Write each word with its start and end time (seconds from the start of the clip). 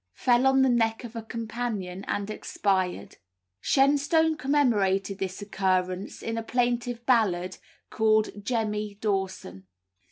fell 0.15 0.47
on 0.47 0.63
the 0.63 0.67
neck 0.69 1.03
of 1.03 1.15
a 1.15 1.21
companion 1.21 2.03
and 2.07 2.31
expired. 2.31 3.17
Shenstone 3.59 4.35
commemorated 4.35 5.19
this 5.19 5.43
occurrence 5.43 6.23
in 6.23 6.39
a 6.39 6.43
plaintive 6.43 7.05
ballad 7.05 7.59
called 7.91 8.43
"Jemmy 8.43 8.95
Dawson." 8.95 9.67